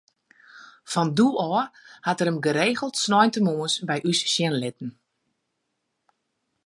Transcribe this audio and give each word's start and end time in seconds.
Fan 0.91 1.07
doe 1.17 1.33
ôf 1.43 1.43
oan 1.57 1.69
hat 2.07 2.19
er 2.21 2.29
him 2.29 2.41
geregeld 2.47 2.95
sneontemoarns 3.03 3.75
by 3.87 3.97
ús 4.11 4.19
sjen 4.33 4.55
litten. 4.63 4.89